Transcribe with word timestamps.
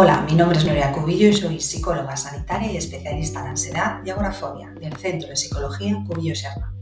Hola, 0.00 0.24
mi 0.30 0.36
nombre 0.36 0.56
es 0.56 0.64
Nuria 0.64 0.92
Cubillo 0.92 1.26
y 1.26 1.32
soy 1.32 1.58
psicóloga 1.58 2.16
sanitaria 2.16 2.70
y 2.70 2.76
especialista 2.76 3.40
en 3.40 3.46
ansiedad 3.48 4.00
y 4.04 4.10
agorafobia 4.10 4.72
del 4.80 4.96
Centro 4.96 5.28
de 5.28 5.34
Psicología 5.34 6.04
Cubillo 6.06 6.36
Serna. 6.36 6.72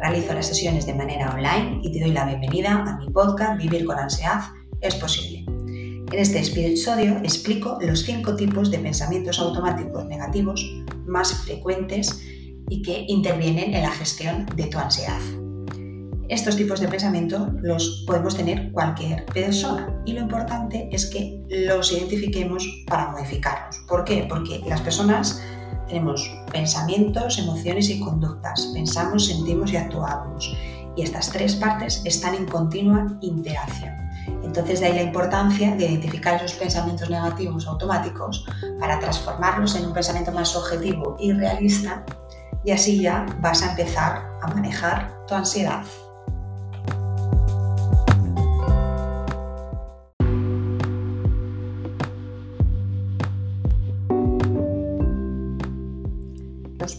Realizo 0.00 0.34
las 0.34 0.46
sesiones 0.46 0.84
de 0.84 0.92
manera 0.92 1.30
online 1.30 1.78
y 1.84 1.92
te 1.92 2.00
doy 2.00 2.10
la 2.10 2.24
bienvenida 2.24 2.72
a 2.72 2.96
mi 2.96 3.08
podcast 3.10 3.62
Vivir 3.62 3.84
con 3.84 3.96
ansiedad 3.96 4.40
es 4.80 4.96
posible. 4.96 5.44
En 5.46 6.18
este 6.18 6.40
episodio 6.40 7.18
explico 7.18 7.78
los 7.80 8.00
cinco 8.00 8.34
tipos 8.34 8.72
de 8.72 8.80
pensamientos 8.80 9.38
automáticos 9.38 10.04
negativos 10.06 10.68
más 11.06 11.32
frecuentes 11.44 12.24
y 12.68 12.82
que 12.82 13.04
intervienen 13.06 13.72
en 13.72 13.82
la 13.82 13.92
gestión 13.92 14.46
de 14.56 14.64
tu 14.64 14.78
ansiedad. 14.80 15.20
Estos 16.34 16.56
tipos 16.56 16.80
de 16.80 16.88
pensamiento 16.88 17.48
los 17.62 18.02
podemos 18.08 18.36
tener 18.36 18.72
cualquier 18.72 19.24
persona 19.26 19.88
y 20.04 20.14
lo 20.14 20.20
importante 20.22 20.88
es 20.90 21.06
que 21.06 21.40
los 21.48 21.92
identifiquemos 21.92 22.66
para 22.88 23.12
modificarlos. 23.12 23.78
¿Por 23.86 24.02
qué? 24.02 24.26
Porque 24.28 24.60
las 24.66 24.80
personas 24.80 25.40
tenemos 25.86 26.28
pensamientos, 26.50 27.38
emociones 27.38 27.88
y 27.88 28.00
conductas. 28.00 28.68
Pensamos, 28.74 29.26
sentimos 29.26 29.72
y 29.72 29.76
actuamos. 29.76 30.52
Y 30.96 31.02
estas 31.02 31.30
tres 31.30 31.54
partes 31.54 32.02
están 32.04 32.34
en 32.34 32.46
continua 32.46 33.16
interacción. 33.20 33.94
Entonces 34.42 34.80
de 34.80 34.86
ahí 34.86 34.94
la 34.94 35.02
importancia 35.02 35.76
de 35.76 35.86
identificar 35.86 36.34
esos 36.34 36.54
pensamientos 36.54 37.08
negativos 37.10 37.64
automáticos 37.68 38.44
para 38.80 38.98
transformarlos 38.98 39.76
en 39.76 39.86
un 39.86 39.92
pensamiento 39.92 40.32
más 40.32 40.56
objetivo 40.56 41.16
y 41.20 41.32
realista 41.32 42.04
y 42.64 42.72
así 42.72 43.00
ya 43.00 43.24
vas 43.38 43.62
a 43.62 43.70
empezar 43.70 44.32
a 44.42 44.48
manejar 44.48 45.24
tu 45.28 45.34
ansiedad. 45.36 45.84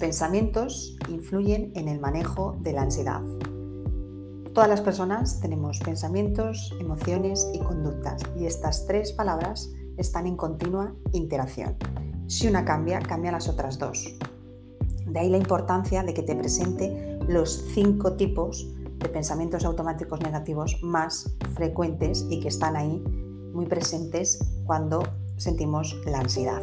Pensamientos 0.06 0.96
influyen 1.10 1.72
en 1.74 1.88
el 1.88 2.00
manejo 2.00 2.56
de 2.62 2.74
la 2.74 2.84
ansiedad. 2.84 3.22
Todas 4.54 4.70
las 4.70 4.82
personas 4.82 5.40
tenemos 5.40 5.80
pensamientos, 5.80 6.76
emociones 6.80 7.50
y 7.56 7.58
conductas 7.58 8.22
y 8.38 8.46
estas 8.46 8.86
tres 8.86 9.14
palabras 9.14 9.74
están 9.98 10.28
en 10.28 10.38
continua 10.38 10.94
interacción. 11.12 11.76
Si 12.28 12.48
una 12.48 12.64
cambia, 12.66 13.00
cambian 13.00 13.34
las 13.34 13.50
otras 13.50 13.80
dos. 13.80 14.16
De 15.08 15.20
ahí 15.20 15.30
la 15.30 15.38
importancia 15.38 16.04
de 16.04 16.14
que 16.14 16.22
te 16.22 16.36
presente 16.36 17.18
los 17.28 17.66
cinco 17.74 18.14
tipos 18.14 18.72
de 19.00 19.10
pensamientos 19.10 19.66
automáticos 19.66 20.20
negativos 20.20 20.78
más 20.84 21.36
frecuentes 21.56 22.28
y 22.30 22.42
que 22.42 22.50
están 22.50 22.76
ahí 22.76 23.04
muy 23.54 23.66
presentes 23.66 24.38
cuando 24.68 25.02
sentimos 25.36 26.00
la 26.06 26.20
ansiedad. 26.20 26.62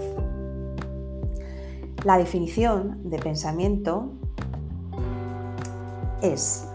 La 2.05 2.19
definición 2.19 3.08
de 3.08 3.17
pensamiento 3.20 4.11
es 6.20 6.67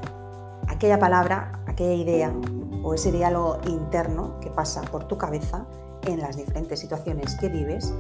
aquella 0.69 0.99
palabra, 0.99 1.63
aquella 1.67 1.95
idea 1.95 2.33
o 2.81 2.93
ese 2.93 3.11
diálogo 3.11 3.57
interno 3.67 4.39
que 4.39 4.49
pasa 4.49 4.83
por 4.83 5.03
tu 5.03 5.17
cabeza 5.17 5.65
en 6.05 6.21
las 6.21 6.37
diferentes 6.37 6.79
situaciones 6.79 7.35
que 7.35 7.49
vives, 7.49 7.93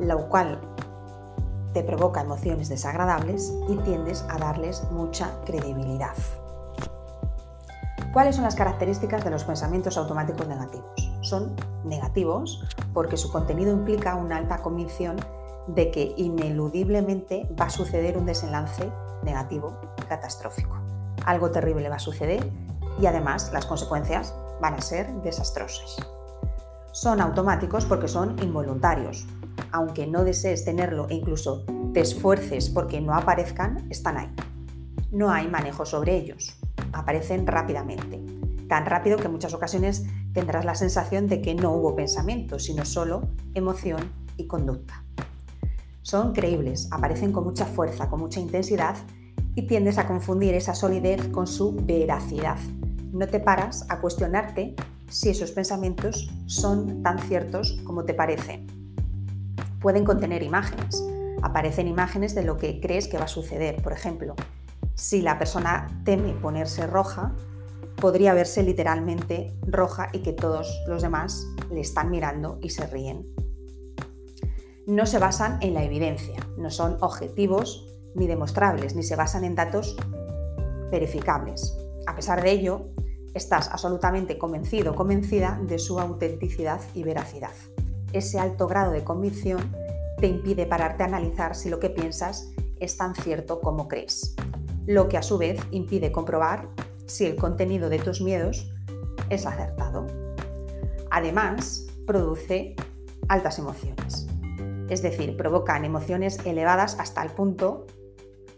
lo 0.00 0.28
cual 0.28 0.60
te 1.74 1.84
provoca 1.84 2.22
emociones 2.22 2.68
desagradables 2.68 3.54
y 3.68 3.76
tiendes 3.76 4.24
a 4.28 4.36
darles 4.38 4.82
mucha 4.90 5.30
credibilidad. 5.44 6.16
¿Cuáles 8.12 8.34
son 8.34 8.44
las 8.44 8.56
características 8.56 9.22
de 9.22 9.30
los 9.30 9.44
pensamientos 9.44 9.96
automáticos 9.96 10.48
negativos? 10.48 10.90
Son 11.20 11.54
negativos 11.84 12.64
porque 12.92 13.16
su 13.16 13.30
contenido 13.30 13.72
implica 13.72 14.16
una 14.16 14.38
alta 14.38 14.58
convicción 14.58 15.16
de 15.66 15.90
que 15.90 16.14
ineludiblemente 16.16 17.48
va 17.58 17.66
a 17.66 17.70
suceder 17.70 18.18
un 18.18 18.26
desenlace 18.26 18.90
negativo 19.22 19.78
catastrófico. 20.08 20.78
Algo 21.24 21.50
terrible 21.50 21.88
va 21.88 21.96
a 21.96 22.00
suceder 22.00 22.50
y 23.00 23.06
además 23.06 23.50
las 23.52 23.66
consecuencias 23.66 24.34
van 24.60 24.74
a 24.74 24.80
ser 24.80 25.12
desastrosas. 25.22 25.96
Son 26.92 27.20
automáticos 27.20 27.86
porque 27.86 28.08
son 28.08 28.38
involuntarios. 28.42 29.26
Aunque 29.70 30.06
no 30.06 30.24
desees 30.24 30.64
tenerlo 30.64 31.06
e 31.08 31.14
incluso 31.14 31.64
te 31.94 32.00
esfuerces 32.00 32.68
porque 32.68 33.00
no 33.00 33.14
aparezcan, 33.14 33.86
están 33.90 34.18
ahí. 34.18 34.34
No 35.10 35.30
hay 35.30 35.48
manejo 35.48 35.86
sobre 35.86 36.16
ellos. 36.16 36.58
Aparecen 36.92 37.46
rápidamente. 37.46 38.20
Tan 38.68 38.86
rápido 38.86 39.18
que 39.18 39.26
en 39.26 39.32
muchas 39.32 39.54
ocasiones 39.54 40.04
tendrás 40.32 40.64
la 40.64 40.74
sensación 40.74 41.28
de 41.28 41.42
que 41.42 41.54
no 41.54 41.72
hubo 41.72 41.94
pensamiento, 41.94 42.58
sino 42.58 42.84
solo 42.84 43.28
emoción 43.54 44.12
y 44.36 44.46
conducta. 44.46 45.01
Son 46.02 46.32
creíbles, 46.32 46.88
aparecen 46.90 47.32
con 47.32 47.44
mucha 47.44 47.64
fuerza, 47.64 48.10
con 48.10 48.20
mucha 48.20 48.40
intensidad 48.40 48.96
y 49.54 49.68
tiendes 49.68 49.98
a 49.98 50.08
confundir 50.08 50.54
esa 50.54 50.74
solidez 50.74 51.28
con 51.28 51.46
su 51.46 51.76
veracidad. 51.76 52.58
No 53.12 53.28
te 53.28 53.38
paras 53.38 53.86
a 53.88 54.00
cuestionarte 54.00 54.74
si 55.08 55.28
esos 55.28 55.52
pensamientos 55.52 56.28
son 56.46 57.02
tan 57.04 57.20
ciertos 57.20 57.80
como 57.84 58.04
te 58.04 58.14
parecen. 58.14 58.66
Pueden 59.80 60.04
contener 60.04 60.42
imágenes. 60.42 61.04
Aparecen 61.40 61.86
imágenes 61.86 62.34
de 62.34 62.42
lo 62.42 62.56
que 62.56 62.80
crees 62.80 63.06
que 63.06 63.18
va 63.18 63.24
a 63.24 63.28
suceder. 63.28 63.80
Por 63.80 63.92
ejemplo, 63.92 64.34
si 64.94 65.22
la 65.22 65.38
persona 65.38 66.02
teme 66.04 66.32
ponerse 66.32 66.86
roja, 66.86 67.32
podría 68.00 68.34
verse 68.34 68.64
literalmente 68.64 69.54
roja 69.66 70.08
y 70.12 70.20
que 70.20 70.32
todos 70.32 70.82
los 70.88 71.02
demás 71.02 71.46
le 71.70 71.80
están 71.80 72.10
mirando 72.10 72.58
y 72.60 72.70
se 72.70 72.86
ríen 72.86 73.26
no 74.86 75.06
se 75.06 75.18
basan 75.18 75.58
en 75.60 75.74
la 75.74 75.84
evidencia, 75.84 76.46
no 76.56 76.70
son 76.70 76.96
objetivos 77.00 77.86
ni 78.14 78.26
demostrables, 78.26 78.96
ni 78.96 79.02
se 79.02 79.16
basan 79.16 79.44
en 79.44 79.54
datos 79.54 79.96
verificables. 80.90 81.76
A 82.06 82.14
pesar 82.14 82.42
de 82.42 82.50
ello, 82.50 82.88
estás 83.32 83.68
absolutamente 83.68 84.38
convencido 84.38 84.92
o 84.92 84.94
convencida 84.94 85.60
de 85.62 85.78
su 85.78 86.00
autenticidad 86.00 86.80
y 86.94 87.04
veracidad. 87.04 87.52
Ese 88.12 88.38
alto 88.38 88.66
grado 88.66 88.90
de 88.90 89.04
convicción 89.04 89.74
te 90.18 90.26
impide 90.26 90.66
pararte 90.66 91.04
a 91.04 91.06
analizar 91.06 91.54
si 91.54 91.70
lo 91.70 91.78
que 91.78 91.88
piensas 91.88 92.50
es 92.80 92.96
tan 92.96 93.14
cierto 93.14 93.60
como 93.60 93.88
crees, 93.88 94.34
lo 94.86 95.08
que 95.08 95.16
a 95.16 95.22
su 95.22 95.38
vez 95.38 95.60
impide 95.70 96.12
comprobar 96.12 96.68
si 97.06 97.24
el 97.24 97.36
contenido 97.36 97.88
de 97.88 98.00
tus 98.00 98.20
miedos 98.20 98.70
es 99.30 99.46
acertado. 99.46 100.06
Además, 101.10 101.86
produce 102.04 102.74
altas 103.28 103.58
emociones 103.58 104.26
es 104.92 105.00
decir, 105.00 105.38
provocan 105.38 105.86
emociones 105.86 106.38
elevadas 106.44 106.98
hasta 107.00 107.22
el 107.22 107.30
punto 107.30 107.86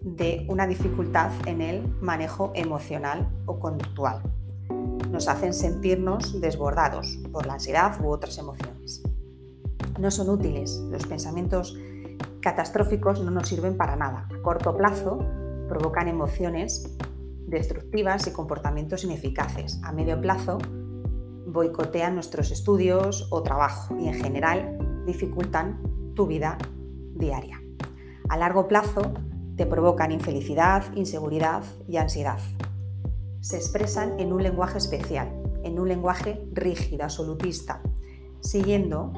de 0.00 0.44
una 0.48 0.66
dificultad 0.66 1.30
en 1.46 1.60
el 1.60 1.86
manejo 2.00 2.50
emocional 2.56 3.30
o 3.46 3.60
conductual. 3.60 4.20
Nos 5.12 5.28
hacen 5.28 5.54
sentirnos 5.54 6.40
desbordados 6.40 7.20
por 7.32 7.46
la 7.46 7.54
ansiedad 7.54 8.00
u 8.02 8.08
otras 8.08 8.36
emociones. 8.38 9.04
No 10.00 10.10
son 10.10 10.28
útiles, 10.28 10.76
los 10.90 11.06
pensamientos 11.06 11.78
catastróficos 12.40 13.22
no 13.22 13.30
nos 13.30 13.48
sirven 13.48 13.76
para 13.76 13.94
nada. 13.94 14.28
A 14.34 14.42
corto 14.42 14.76
plazo 14.76 15.24
provocan 15.68 16.08
emociones 16.08 16.96
destructivas 17.46 18.26
y 18.26 18.32
comportamientos 18.32 19.04
ineficaces. 19.04 19.80
A 19.84 19.92
medio 19.92 20.20
plazo 20.20 20.58
boicotean 21.46 22.14
nuestros 22.14 22.50
estudios 22.50 23.28
o 23.30 23.44
trabajo 23.44 23.96
y 24.00 24.08
en 24.08 24.14
general 24.14 25.04
dificultan 25.06 25.93
tu 26.14 26.26
vida 26.26 26.58
diaria. 27.14 27.60
A 28.28 28.36
largo 28.36 28.68
plazo 28.68 29.12
te 29.56 29.66
provocan 29.66 30.12
infelicidad, 30.12 30.84
inseguridad 30.94 31.62
y 31.86 31.98
ansiedad. 31.98 32.38
Se 33.40 33.56
expresan 33.56 34.18
en 34.18 34.32
un 34.32 34.42
lenguaje 34.42 34.78
especial, 34.78 35.28
en 35.62 35.78
un 35.78 35.88
lenguaje 35.88 36.48
rígido, 36.52 37.04
absolutista, 37.04 37.82
siguiendo 38.40 39.12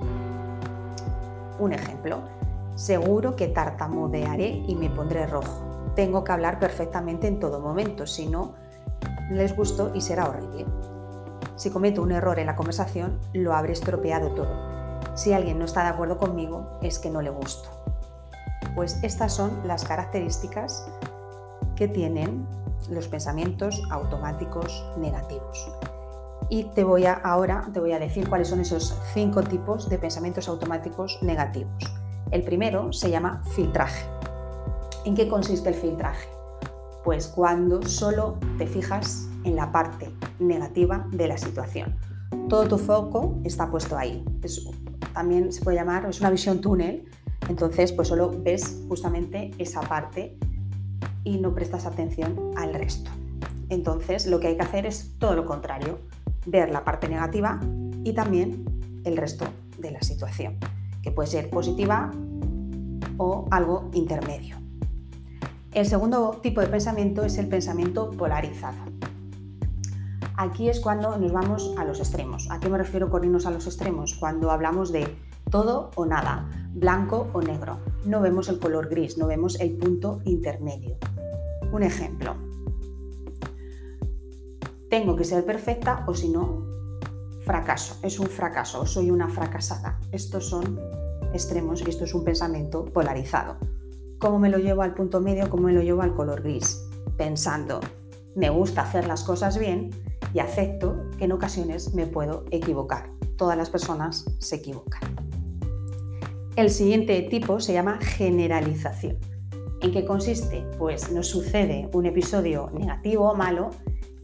un 1.59 1.73
ejemplo. 1.73 2.23
Seguro 2.75 3.37
que 3.37 3.49
tartamudearé 3.49 4.65
y 4.67 4.75
me 4.75 4.91
pondré 4.91 5.27
rojo. 5.27 5.93
Tengo 5.95 6.25
que 6.25 6.33
hablar 6.33 6.59
perfectamente 6.59 7.27
en 7.27 7.39
todo 7.39 7.61
momento, 7.61 8.07
si 8.07 8.27
no, 8.27 8.55
les 9.31 9.57
gusto 9.57 9.93
y 9.95 10.03
será 10.03 10.29
horrible. 10.29 10.67
Si 11.55 11.71
cometo 11.71 12.03
un 12.03 12.13
error 12.13 12.39
en 12.39 12.47
la 12.47 12.57
conversación, 12.57 13.19
lo 13.33 13.55
habré 13.55 13.73
estropeado 13.73 14.33
todo 14.33 14.86
si 15.17 15.33
alguien 15.33 15.59
no 15.59 15.65
está 15.65 15.83
de 15.83 15.89
acuerdo 15.89 16.19
conmigo, 16.19 16.79
es 16.83 16.99
que 16.99 17.11
no 17.11 17.23
le 17.23 17.31
gusto. 17.31 17.71
Pues 18.75 19.03
estas 19.03 19.33
son 19.33 19.51
las 19.67 19.85
características 19.85 20.87
que 21.75 21.89
tienen 21.89 22.47
los 22.91 23.09
pensamientos 23.09 23.83
automáticos 23.91 24.85
negativos. 24.99 25.71
Y 26.51 26.65
te 26.65 26.85
voy 26.85 27.07
a, 27.07 27.15
ahora 27.15 27.67
te 27.73 27.81
voy 27.81 27.93
a 27.93 27.99
decir 27.99 28.29
cuáles 28.29 28.49
son 28.49 28.61
esos 28.61 28.95
cinco 29.15 29.43
tipos 29.43 29.89
de 29.89 29.99
pensamientos 29.99 30.49
automáticos 30.49 31.19
negativos. 31.23 31.83
El 32.31 32.43
primero 32.43 32.93
se 32.93 33.11
llama 33.11 33.43
filtraje. 33.45 34.05
¿En 35.07 35.15
qué 35.15 35.29
consiste 35.29 35.71
el 35.71 35.75
filtraje? 35.75 36.29
Pues 37.05 37.27
cuando 37.27 37.83
solo 37.83 38.37
te 38.59 38.67
fijas 38.67 39.29
en 39.45 39.57
la 39.57 39.73
parte 39.73 40.11
negativa 40.39 41.07
de 41.11 41.27
la 41.27 41.39
situación. 41.39 41.97
Todo 42.51 42.69
tu 42.69 42.77
foco 42.79 43.37
está 43.45 43.71
puesto 43.71 43.97
ahí 43.97 44.23
también 45.17 45.51
se 45.51 45.63
puede 45.65 45.79
llamar, 45.79 46.05
es 46.05 46.21
una 46.21 46.29
visión 46.29 46.61
túnel, 46.61 47.09
entonces 47.49 47.91
pues 47.91 48.09
solo 48.09 48.31
ves 48.39 48.83
justamente 48.87 49.51
esa 49.57 49.81
parte 49.81 50.37
y 51.25 51.39
no 51.39 51.55
prestas 51.55 51.87
atención 51.87 52.51
al 52.55 52.75
resto. 52.75 53.11
Entonces 53.71 54.27
lo 54.27 54.41
que 54.41 54.49
hay 54.49 54.57
que 54.57 54.63
hacer 54.63 54.85
es 54.85 55.15
todo 55.19 55.35
lo 55.35 55.47
contrario, 55.47 56.01
ver 56.45 56.71
la 56.71 56.85
parte 56.85 57.09
negativa 57.09 57.59
y 58.05 58.13
también 58.13 58.67
el 59.05 59.17
resto 59.17 59.47
de 59.79 59.91
la 59.91 60.03
situación, 60.03 60.59
que 61.03 61.11
puede 61.11 61.31
ser 61.31 61.49
positiva 61.49 62.11
o 63.17 63.47
algo 63.51 63.89
intermedio. 63.95 64.59
El 65.73 65.87
segundo 65.87 66.41
tipo 66.43 66.61
de 66.61 66.67
pensamiento 66.67 67.25
es 67.25 67.39
el 67.39 67.49
pensamiento 67.49 68.11
polarizado. 68.11 68.77
Aquí 70.39 70.69
es 70.69 70.81
cuando 70.81 71.17
nos 71.17 71.33
vamos 71.33 71.73
a 71.79 71.85
los 71.85 71.99
extremos. 71.99 72.51
¿A 72.51 72.61
qué 72.61 72.69
me 72.69 72.77
refiero 72.77 73.09
con 73.09 73.25
irnos 73.25 73.47
a 73.47 73.51
los 73.51 73.67
extremos? 73.67 74.15
Cuando 74.21 74.51
hablamos 74.51 74.93
de 74.93 75.17
todo 75.51 75.91
o 75.95 76.05
nada, 76.05 76.51
blanco 76.75 77.29
o 77.33 77.41
negro. 77.41 77.79
No 78.05 78.21
vemos 78.21 78.51
el 78.51 78.59
color 78.59 78.91
gris, 78.91 79.17
no 79.17 79.27
vemos 79.27 79.59
el 79.61 79.79
punto 79.79 80.21
intermedio. 80.25 80.99
Un 81.73 81.83
ejemplo. 81.83 82.37
Tengo 84.91 85.17
que 85.17 85.25
ser 85.25 85.47
perfecta 85.47 86.05
o 86.07 86.15
si 86.15 86.29
no, 86.29 86.67
fracaso. 87.41 87.97
Es 88.03 88.21
un 88.21 88.27
fracaso 88.27 88.83
o 88.83 88.87
soy 88.87 89.11
una 89.11 89.29
fracasada. 89.31 89.99
Estos 90.13 90.51
son 90.51 90.79
extremos 91.33 91.81
y 91.81 91.89
esto 91.89 92.05
es 92.05 92.15
un 92.15 92.25
pensamiento 92.25 92.85
polarizado. 92.85 93.57
¿Cómo 94.19 94.39
me 94.39 94.51
lo 94.51 94.59
llevo 94.59 94.83
al 94.83 94.93
punto 94.93 95.23
medio? 95.23 95.49
¿Cómo 95.49 95.65
me 95.69 95.73
lo 95.73 95.81
llevo 95.81 96.03
al 96.03 96.15
color 96.15 96.43
gris? 96.43 96.87
Pensando, 97.17 97.81
me 98.35 98.51
gusta 98.51 98.83
hacer 98.83 99.07
las 99.07 99.25
cosas 99.25 99.57
bien 99.59 99.91
y 100.37 100.41
acepto 100.41 101.09
que 101.17 101.25
en 101.25 101.33
ocasiones 101.33 101.95
me 101.95 102.07
puedo 102.07 102.45
equivocar. 102.51 103.09
Todas 103.39 103.57
las 103.57 103.71
personas 103.71 104.27
se 104.39 104.57
equivocan. 104.57 105.01
El 106.57 106.69
siguiente 106.69 107.23
tipo 107.23 107.59
se 107.59 107.73
llama 107.73 107.99
generalización. 108.03 109.17
¿En 109.81 109.93
qué 109.93 110.05
consiste? 110.05 110.67
Pues 110.79 111.11
nos 111.11 111.27
sucede 111.29 111.89
un 111.95 112.05
episodio 112.05 112.71
negativo 112.75 113.31
o 113.31 113.35
malo 113.35 113.71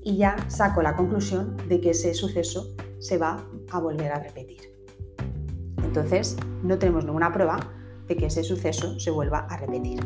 y 0.03 0.19
ya 0.19 0.37
saco 0.49 0.83
la 0.83 0.97
conclusión 0.97 1.57
de 1.67 1.81
que 1.81 1.91
ese 1.91 2.13
suceso 2.13 2.75
se 2.99 3.17
va 3.17 3.47
a 3.71 3.81
volver 3.81 4.13
a 4.13 4.19
repetir. 4.19 4.61
Entonces, 5.83 6.37
no 6.63 6.79
tenemos 6.79 7.07
ninguna 7.07 7.33
prueba 7.33 7.73
de 8.07 8.17
que 8.17 8.27
ese 8.27 8.45
suceso 8.45 9.01
se 9.01 9.11
vuelva 9.11 9.47
a 9.49 9.57
repetir. 9.57 10.01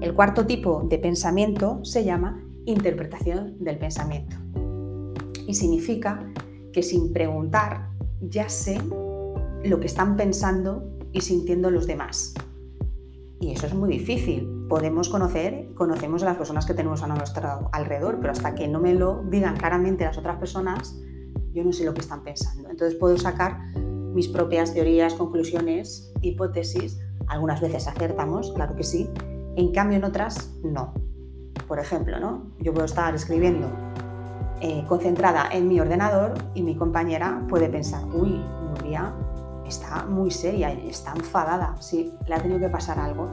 El 0.00 0.12
cuarto 0.12 0.44
tipo 0.44 0.82
de 0.88 0.98
pensamiento 0.98 1.84
se 1.84 2.02
llama 2.02 2.42
interpretación 2.64 3.62
del 3.62 3.78
pensamiento 3.78 4.36
y 5.50 5.54
significa 5.54 6.32
que 6.72 6.82
sin 6.82 7.12
preguntar 7.12 7.90
ya 8.20 8.48
sé 8.48 8.80
lo 9.64 9.80
que 9.80 9.86
están 9.86 10.16
pensando 10.16 10.96
y 11.12 11.22
sintiendo 11.22 11.70
los 11.70 11.88
demás. 11.88 12.34
Y 13.40 13.50
eso 13.50 13.66
es 13.66 13.74
muy 13.74 13.88
difícil. 13.90 14.66
Podemos 14.68 15.08
conocer, 15.08 15.72
conocemos 15.74 16.22
a 16.22 16.26
las 16.26 16.36
personas 16.36 16.66
que 16.66 16.74
tenemos 16.74 17.02
a 17.02 17.08
nuestro 17.08 17.68
alrededor, 17.72 18.18
pero 18.20 18.32
hasta 18.32 18.54
que 18.54 18.68
no 18.68 18.78
me 18.78 18.94
lo 18.94 19.24
digan 19.28 19.56
claramente 19.56 20.04
las 20.04 20.18
otras 20.18 20.36
personas, 20.36 20.96
yo 21.52 21.64
no 21.64 21.72
sé 21.72 21.84
lo 21.84 21.94
que 21.94 22.00
están 22.00 22.22
pensando. 22.22 22.70
Entonces 22.70 22.96
puedo 22.96 23.18
sacar 23.18 23.74
mis 24.14 24.28
propias 24.28 24.72
teorías, 24.72 25.14
conclusiones, 25.14 26.12
hipótesis. 26.20 27.00
Algunas 27.26 27.60
veces 27.60 27.88
acertamos, 27.88 28.52
claro 28.52 28.76
que 28.76 28.84
sí. 28.84 29.10
En 29.56 29.72
cambio, 29.72 29.96
en 29.96 30.04
otras, 30.04 30.54
no. 30.62 30.94
Por 31.66 31.80
ejemplo, 31.80 32.20
¿no? 32.20 32.52
yo 32.60 32.72
puedo 32.72 32.86
estar 32.86 33.14
escribiendo 33.14 33.89
eh, 34.60 34.84
concentrada 34.86 35.48
en 35.50 35.68
mi 35.68 35.80
ordenador 35.80 36.34
y 36.54 36.62
mi 36.62 36.76
compañera 36.76 37.42
puede 37.48 37.68
pensar, 37.68 38.04
uy, 38.12 38.44
Nuria 38.68 39.12
está 39.66 40.04
muy 40.04 40.30
seria, 40.30 40.70
está 40.72 41.12
enfadada, 41.16 41.76
sí, 41.78 42.12
le 42.26 42.34
ha 42.34 42.42
tenido 42.42 42.60
que 42.60 42.68
pasar 42.68 42.98
algo 42.98 43.28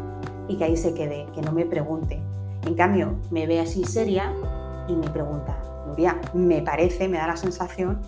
y 0.48 0.58
que 0.58 0.64
ahí 0.64 0.78
se 0.78 0.94
quede, 0.94 1.26
que 1.34 1.42
no 1.42 1.52
me 1.52 1.66
pregunte. 1.66 2.22
En 2.66 2.76
cambio, 2.76 3.16
me 3.30 3.46
ve 3.46 3.60
así 3.60 3.84
seria 3.84 4.34
y 4.88 4.96
me 4.96 5.10
pregunta, 5.10 5.58
Nuria, 5.88 6.20
me 6.34 6.62
parece, 6.62 7.08
me 7.08 7.18
da 7.18 7.28
la 7.28 7.38
sensación 7.38 8.02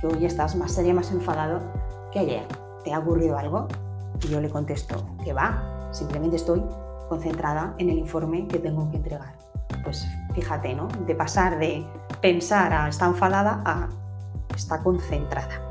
que 0.00 0.06
hoy 0.08 0.24
estás 0.24 0.56
más 0.56 0.72
seria, 0.72 0.94
más 0.94 1.12
enfadado 1.12 1.60
que 2.10 2.18
ayer. 2.18 2.44
¿Te 2.82 2.92
ha 2.92 2.98
ocurrido 2.98 3.38
algo? 3.38 3.68
Y 4.22 4.28
yo 4.28 4.40
le 4.40 4.50
contesto, 4.50 4.96
que 5.22 5.32
va, 5.32 5.90
simplemente 5.92 6.36
estoy 6.36 6.62
concentrada 7.08 7.74
en 7.78 7.90
el 7.90 7.98
informe 7.98 8.48
que 8.48 8.58
tengo 8.58 8.90
que 8.90 8.96
entregar. 8.96 9.34
Pues 9.82 10.06
fíjate, 10.34 10.74
¿no? 10.74 10.88
De 11.06 11.14
pasar 11.14 11.58
de 11.58 11.86
pensar 12.24 12.72
a 12.72 12.88
está 12.88 13.04
enfadada 13.04 13.62
a 13.66 13.90
está 14.56 14.82
concentrada. 14.82 15.68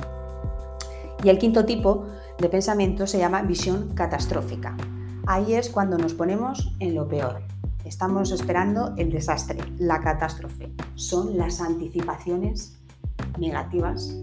Y 1.23 1.29
el 1.29 1.39
quinto 1.39 1.65
tipo 1.65 2.05
de 2.37 2.47
pensamiento 2.47 3.07
se 3.07 3.17
llama 3.17 3.41
visión 3.41 3.95
catastrófica. 3.95 4.77
Ahí 5.25 5.55
es 5.55 5.71
cuando 5.71 5.97
nos 5.97 6.13
ponemos 6.13 6.75
en 6.77 6.93
lo 6.93 7.07
peor. 7.07 7.41
Estamos 7.85 8.29
esperando 8.29 8.93
el 8.97 9.09
desastre, 9.09 9.61
la 9.79 9.99
catástrofe. 9.99 10.71
Son 10.93 11.39
las 11.39 11.59
anticipaciones 11.59 12.77
negativas 13.39 14.15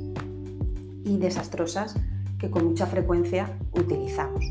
y 1.04 1.16
desastrosas 1.18 1.96
que 2.38 2.48
con 2.48 2.64
mucha 2.64 2.86
frecuencia 2.86 3.58
utilizamos. 3.72 4.44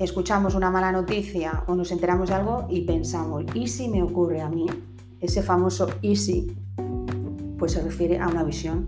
Escuchamos 0.00 0.56
una 0.56 0.72
mala 0.72 0.90
noticia 0.90 1.62
o 1.68 1.76
nos 1.76 1.92
enteramos 1.92 2.28
de 2.28 2.34
algo 2.34 2.66
y 2.68 2.80
pensamos, 2.80 3.44
¿y 3.54 3.68
si 3.68 3.86
me 3.86 4.02
ocurre 4.02 4.40
a 4.40 4.48
mí? 4.48 4.66
Ese 5.22 5.42
famoso 5.42 5.88
easy, 6.02 6.54
pues 7.56 7.72
se 7.72 7.82
refiere 7.82 8.18
a 8.18 8.28
una 8.28 8.42
visión 8.42 8.86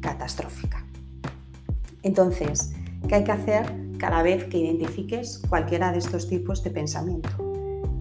catastrófica. 0.00 0.84
Entonces, 2.02 2.74
¿qué 3.06 3.14
hay 3.14 3.24
que 3.24 3.32
hacer 3.32 3.72
cada 3.96 4.22
vez 4.22 4.44
que 4.44 4.58
identifiques 4.58 5.40
cualquiera 5.48 5.92
de 5.92 5.98
estos 5.98 6.28
tipos 6.28 6.62
de 6.64 6.70
pensamiento? 6.70 7.28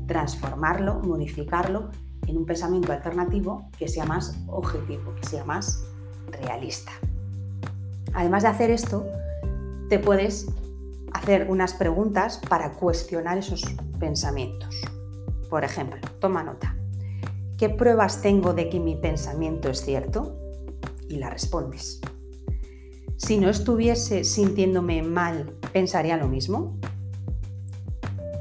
Transformarlo, 0.07 0.99
modificarlo 1.01 1.91
en 2.25 2.37
un 2.37 2.45
pensamiento 2.45 2.91
alternativo 2.91 3.69
que 3.77 3.87
sea 3.87 4.05
más 4.05 4.37
objetivo, 4.47 5.13
que 5.15 5.27
sea 5.27 5.45
más 5.45 5.83
realista. 6.31 6.91
Además 8.13 8.43
de 8.43 8.49
hacer 8.49 8.71
esto, 8.71 9.05
te 9.87 9.99
puedes 9.99 10.47
hacer 11.13 11.47
unas 11.49 11.73
preguntas 11.73 12.39
para 12.49 12.71
cuestionar 12.71 13.37
esos 13.37 13.63
pensamientos. 13.99 14.81
Por 15.49 15.63
ejemplo, 15.63 15.99
toma 16.19 16.43
nota. 16.43 16.76
¿Qué 17.57 17.69
pruebas 17.69 18.21
tengo 18.21 18.53
de 18.53 18.69
que 18.69 18.79
mi 18.79 18.95
pensamiento 18.95 19.67
es 19.67 19.81
cierto? 19.81 20.37
Y 21.09 21.17
la 21.17 21.31
respondes. 21.31 21.99
Si 23.15 23.39
no 23.39 23.49
estuviese 23.49 24.23
sintiéndome 24.23 25.01
mal, 25.01 25.57
¿pensaría 25.73 26.17
lo 26.17 26.27
mismo? 26.27 26.77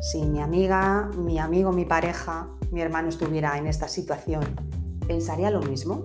Si 0.03 0.21
mi 0.27 0.43
amiga, 0.43 1.09
mi 1.17 1.39
amigo, 1.39 1.73
mi 1.73 1.87
pareja, 1.87 2.51
mi 2.71 2.83
hermano 2.83 3.09
estuviera 3.09 3.57
en 3.57 3.67
esta 3.67 3.89
situación, 3.89 4.45
¿pensaría 5.09 5.51
lo 5.51 5.63
mismo? 5.63 6.05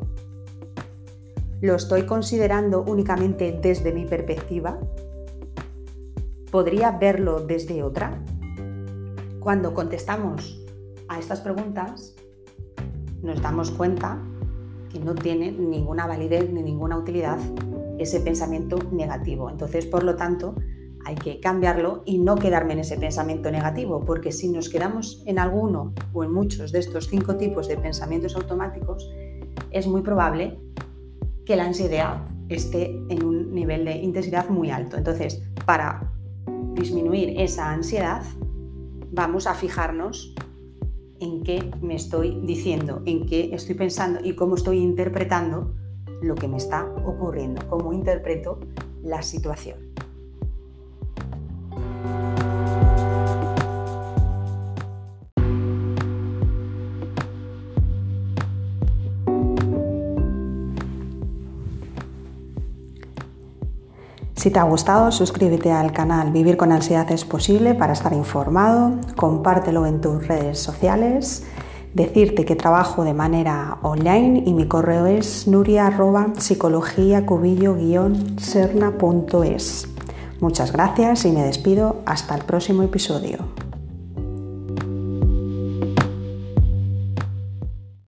¿Lo 1.59 1.75
estoy 1.75 2.05
considerando 2.05 2.81
únicamente 2.81 3.59
desde 3.61 3.91
mi 3.91 4.05
perspectiva? 4.05 4.79
¿Podría 6.49 6.91
verlo 6.91 7.41
desde 7.41 7.83
otra? 7.83 8.23
Cuando 9.41 9.73
contestamos 9.73 10.63
a 11.09 11.19
estas 11.19 11.41
preguntas, 11.41 12.15
nos 13.23 13.41
damos 13.41 13.71
cuenta 13.71 14.19
que 14.91 14.99
no 14.99 15.15
tiene 15.15 15.51
ninguna 15.51 16.05
validez 16.05 16.51
ni 16.51 16.63
ninguna 16.63 16.97
utilidad 16.97 17.39
ese 17.97 18.19
pensamiento 18.19 18.77
negativo. 18.91 19.49
Entonces, 19.49 19.85
por 19.85 20.03
lo 20.03 20.15
tanto, 20.15 20.55
hay 21.05 21.15
que 21.15 21.39
cambiarlo 21.39 22.03
y 22.05 22.19
no 22.19 22.35
quedarme 22.35 22.73
en 22.73 22.79
ese 22.79 22.97
pensamiento 22.97 23.51
negativo, 23.51 24.03
porque 24.05 24.31
si 24.31 24.49
nos 24.49 24.69
quedamos 24.69 25.23
en 25.25 25.39
alguno 25.39 25.93
o 26.13 26.23
en 26.23 26.31
muchos 26.31 26.71
de 26.71 26.79
estos 26.79 27.07
cinco 27.07 27.37
tipos 27.37 27.67
de 27.67 27.77
pensamientos 27.77 28.35
automáticos, 28.35 29.09
es 29.71 29.87
muy 29.87 30.01
probable 30.01 30.59
que 31.45 31.55
la 31.55 31.65
ansiedad 31.65 32.25
esté 32.49 32.91
en 33.09 33.23
un 33.23 33.53
nivel 33.53 33.85
de 33.85 33.95
intensidad 33.95 34.49
muy 34.49 34.69
alto. 34.69 34.97
Entonces, 34.97 35.41
para 35.65 36.11
disminuir 36.73 37.39
esa 37.39 37.71
ansiedad, 37.71 38.23
vamos 39.11 39.47
a 39.47 39.53
fijarnos 39.53 40.35
en 41.21 41.43
qué 41.43 41.71
me 41.81 41.95
estoy 41.95 42.41
diciendo, 42.43 43.01
en 43.05 43.25
qué 43.25 43.53
estoy 43.53 43.75
pensando 43.75 44.19
y 44.23 44.35
cómo 44.35 44.55
estoy 44.55 44.79
interpretando 44.79 45.73
lo 46.21 46.35
que 46.35 46.47
me 46.47 46.57
está 46.57 46.93
ocurriendo, 47.05 47.61
cómo 47.69 47.93
interpreto 47.93 48.59
la 49.03 49.21
situación. 49.21 49.93
Si 64.41 64.49
te 64.49 64.57
ha 64.57 64.63
gustado, 64.63 65.11
suscríbete 65.11 65.71
al 65.71 65.91
canal 65.91 66.31
Vivir 66.31 66.57
con 66.57 66.71
Ansiedad 66.71 67.11
es 67.11 67.25
Posible 67.25 67.75
para 67.75 67.93
estar 67.93 68.11
informado, 68.11 68.93
compártelo 69.15 69.85
en 69.85 70.01
tus 70.01 70.27
redes 70.27 70.57
sociales, 70.57 71.43
decirte 71.93 72.43
que 72.43 72.55
trabajo 72.55 73.03
de 73.03 73.13
manera 73.13 73.77
online 73.83 74.41
y 74.43 74.53
mi 74.55 74.67
correo 74.67 75.05
es 75.05 75.47
nuria 75.47 75.95
sernaes 78.39 79.87
Muchas 80.39 80.71
gracias 80.71 81.25
y 81.25 81.31
me 81.31 81.43
despido. 81.43 82.01
Hasta 82.07 82.33
el 82.33 82.43
próximo 82.43 82.81
episodio. 82.81 83.60